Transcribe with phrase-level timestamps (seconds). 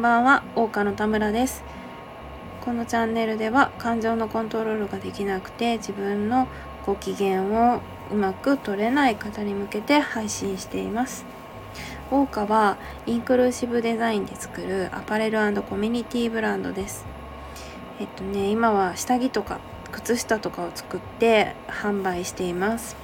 [0.00, 1.62] んばんは、大家の田村です。
[2.62, 6.48] このチャンネルでは感情のコントロールができなくて自分の
[6.86, 11.26] ご機嫌をうまく取れない方に向けて配信しています。
[12.10, 17.04] 大家はインクルーシブデザインで作るアパレルコミュニティブランドです。
[18.00, 19.60] えっとね、今は下着とか
[19.92, 22.96] 靴下とかを作って販売しています。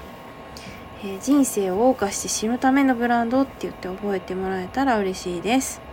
[1.04, 5.84] えー、人生を謳歌して死ぬためのブランドって言って覚えてもらえたら嬉しいです。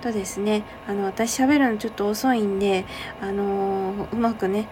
[0.00, 2.84] とですね、あの私喋るのちょっと遅いんで、
[3.20, 4.66] あのー、うまくね、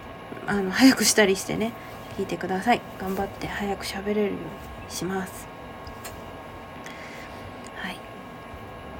[0.46, 1.72] あの早くしたりしてね、
[2.16, 2.80] 聞いてください。
[3.00, 4.38] 頑張って早く喋れるように
[4.88, 5.46] します。
[7.76, 7.98] はい。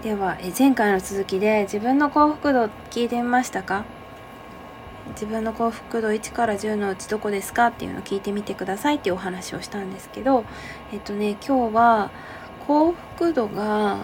[0.03, 3.85] では、え前回の続きで自分の幸福度聞いてみましたか？
[5.13, 7.69] 自分の幸福度1から10のうちどこですか？
[7.69, 10.45] っていうのを聞いてみてくださいっていうお話をしたんですけど
[10.93, 12.11] えっとね今日は
[12.67, 14.01] 幸福度が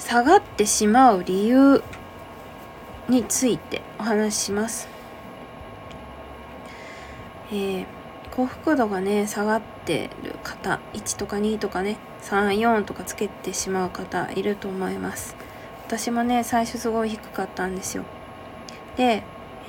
[0.00, 1.82] 下がってしまう理由
[3.08, 4.88] についてお話しします。
[7.52, 7.86] えー、
[8.30, 15.36] 幸福度がね下がってる方1とか2とかね34とかつけてしまう方いると思います。
[15.86, 18.04] 私もね最初すごい低かったんですよ。
[18.96, 19.22] で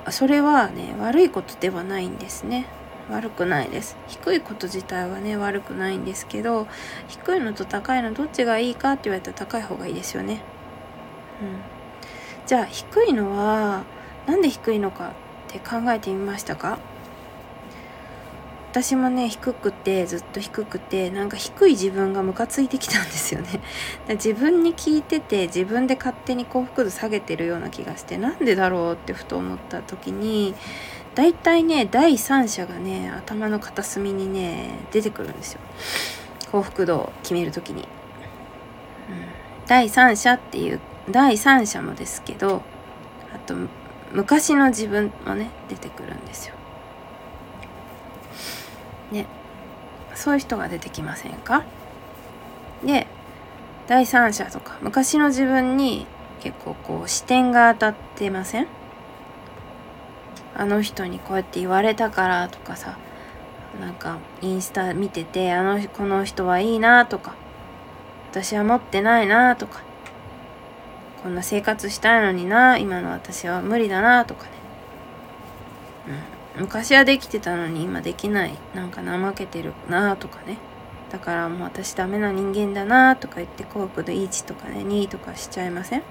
[0.09, 2.67] それはね悪いことではないんですね。
[3.11, 3.97] 悪くないです。
[4.07, 6.67] 低いこと自体はね悪くないんですけど
[7.07, 10.41] 低いのと高いのどっちがいいかって言われたら高い方がいいですよね。
[11.41, 11.59] うん。
[12.45, 13.83] じゃあ低いのは
[14.25, 15.11] なんで低いのかっ
[15.51, 16.79] て考えてみましたか？
[18.71, 23.59] 私もね低くてずっと低くてなんか低い自分がムカついてきたんですよね。
[24.15, 30.55] 自分に聞いてて自分で勝手に幸福度下げてるような気がしてなんでだろうってふと思った時に
[31.21, 35.59] 大体ね第三者がね頭の片隅にね出てくるんですよ。
[36.51, 37.87] 幸福度を決める時に、うん、
[39.67, 40.79] 第三者っていう
[41.11, 42.63] 第三者もですけど
[43.35, 43.53] あと
[44.11, 46.55] 昔の自分もね出てくるんですよ。
[49.11, 49.27] ね
[50.15, 51.63] そういう人が出てきませんか？
[52.83, 53.05] で
[53.87, 56.07] 第三者とか昔の自分に
[56.39, 58.67] 結構こう視点が当たってません？
[60.55, 62.97] あの人にこうやって言われたからとかさ
[63.79, 67.35] なんかインスタ見ててあのこの人はいいなとか
[68.31, 69.81] 私は持ってないなとか
[71.23, 74.49] こんな生活したいのにな今の私は無理だなとかね、
[76.55, 78.57] うん、昔はできてたのに今できない。
[78.73, 80.57] なんか怠けてるなとかね。
[81.11, 86.03] だからもう私ダメな人間だなとか言って幸福度1とかね2とかしちゃいません？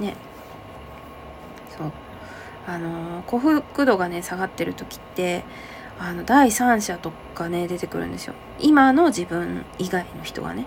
[0.00, 0.16] ね。
[1.76, 1.92] そう。
[2.66, 5.44] あの、幸福度がね下がってる時って
[5.98, 8.34] あの第三者とかね出てくるんですよ。
[8.58, 10.66] 今の自分以外の人がね。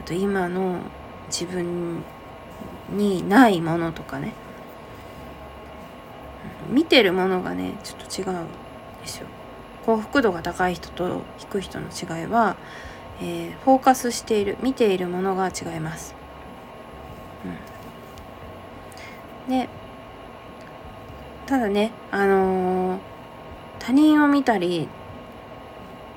[0.00, 0.80] あと今の
[1.26, 2.02] 自分
[2.90, 4.32] にないものとかね。
[6.70, 8.46] 見てるものがねちょっと違うん
[9.02, 9.26] ですよ。
[9.84, 12.56] 幸福度が高い人と低い人の違いは、
[13.20, 16.14] えー、フォーカスしている見ているものが違います、
[19.48, 19.68] うん、で
[21.46, 22.98] ただねあのー、
[23.78, 24.88] 他人を見たり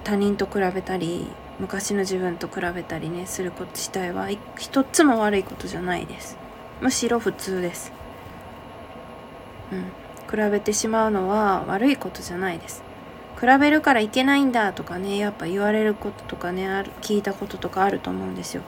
[0.03, 1.27] 他人と比べたり
[1.59, 6.37] 昔の自分と比べたりねすること自体は一つも悪いことじゃないです。
[6.81, 7.91] むしろ普通です。
[9.71, 9.83] うん。
[10.29, 12.83] 比べてしまうのは悪いことじゃないです。
[13.39, 18.63] 比べるからいけないんだとかねやっぱ言われることとかねある聞いたこととかあると思うんですよ。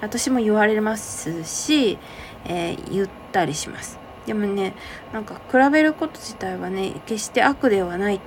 [0.00, 1.98] 私も言われますし、
[2.46, 3.98] えー、言ったりします。
[4.26, 4.74] でもね
[5.12, 8.20] なんか比べること自体はね決して悪ではない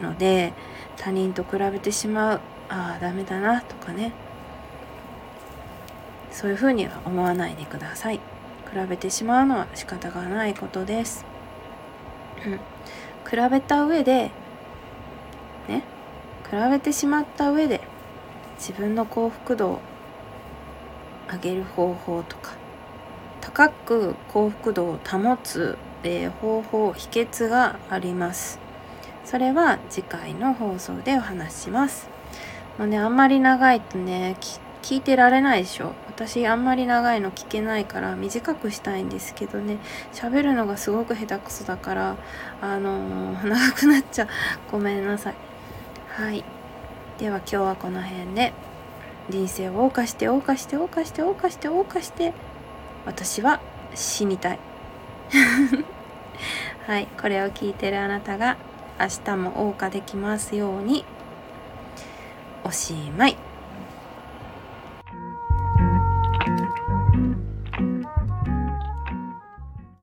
[0.00, 0.52] ので
[0.96, 4.12] 他人と比べてしまうああダメだなとかね。
[6.30, 8.16] そういうふうには思わないでください。
[8.16, 8.20] 比
[8.88, 11.26] べてしまうのは仕方がないことです。
[12.46, 12.52] うん。
[13.28, 14.30] 比べた上で
[15.68, 15.82] ね。
[16.48, 17.80] 比べてしまった上で
[18.58, 19.80] 自分の幸福度を
[21.30, 22.52] 上げる方法とか
[23.42, 28.58] 高く幸福度を保つ、えー、方法秘訣があります。
[29.24, 32.08] それは次回の放送でお話しします。
[32.78, 34.36] もうねあんまり長いとね
[34.82, 35.92] 聞いてられないでしょ。
[36.06, 39.78] 私あんまり長いの聞けないから短くしたいんですけどね。
[40.12, 42.16] 喋るのがすごく下手くそだから
[42.60, 44.28] あのー、 長くなっちゃう。
[44.70, 45.34] ごめんなさい。
[46.08, 46.44] はい。
[47.18, 48.52] では今日はこの辺で。
[49.30, 52.32] 人生を謳歌して謳歌して謳歌して謳歌して謳歌して。
[53.06, 53.60] 私は
[53.94, 54.58] 死にたい。
[56.86, 58.56] はいこれを聞いてるあなたが
[58.98, 61.04] 明日も謳歌できますように
[62.64, 63.51] おしまい。